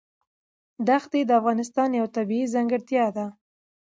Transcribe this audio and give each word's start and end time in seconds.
دښتې 0.87 1.19
د 1.25 1.31
افغانستان 1.39 1.89
یوه 1.99 2.09
طبیعي 2.17 2.51
ځانګړتیا 2.53 3.05
ده. 3.15 3.25